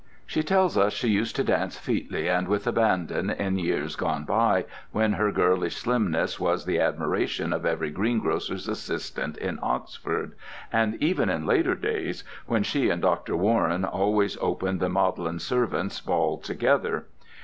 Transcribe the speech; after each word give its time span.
She 0.25 0.41
tells 0.41 0.79
us 0.79 0.93
she 0.93 1.09
used 1.09 1.35
to 1.35 1.43
dance 1.43 1.77
featly 1.77 2.27
and 2.27 2.47
with 2.47 2.65
abandon 2.65 3.29
in 3.29 3.57
days 3.57 3.95
gone 3.95 4.23
by, 4.23 4.65
when 4.91 5.13
her 5.13 5.31
girlish 5.31 5.75
slimness 5.75 6.39
was 6.39 6.65
the 6.65 6.79
admiration 6.79 7.53
of 7.53 7.67
every 7.67 7.91
greengrocer's 7.91 8.67
assistant 8.67 9.37
in 9.37 9.59
Oxford—and 9.61 10.95
even 10.95 11.29
in 11.29 11.45
later 11.45 11.75
days 11.75 12.23
when 12.47 12.63
she 12.63 12.89
and 12.89 13.03
Dr. 13.03 13.37
Warren 13.37 13.85
always 13.85 14.37
opened 14.41 14.79
the 14.79 14.89
Magdalen 14.89 15.37
servants' 15.37 16.01
ball 16.01 16.39
together. 16.39 17.05